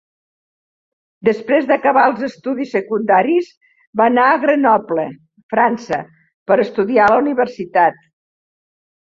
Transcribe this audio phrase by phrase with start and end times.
[1.27, 3.51] Després d'acabar els estudis secundaris
[4.01, 5.07] va anar a Grenoble,
[5.55, 6.01] França,
[6.49, 8.05] per estudiar a la universitat.